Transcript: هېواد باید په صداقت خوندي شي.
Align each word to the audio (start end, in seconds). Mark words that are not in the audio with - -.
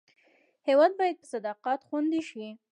هېواد 0.67 0.91
باید 0.99 1.15
په 1.21 1.27
صداقت 1.33 1.79
خوندي 1.87 2.21
شي. 2.29 2.47